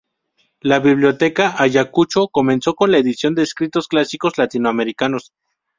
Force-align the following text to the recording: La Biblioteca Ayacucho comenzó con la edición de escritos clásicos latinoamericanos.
La 0.61 0.79
Biblioteca 0.79 1.53
Ayacucho 1.59 2.27
comenzó 2.29 2.73
con 2.73 2.91
la 2.91 2.97
edición 2.97 3.35
de 3.35 3.43
escritos 3.43 3.87
clásicos 3.87 4.35
latinoamericanos. 4.39 5.31